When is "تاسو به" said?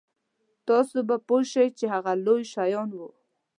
0.67-1.15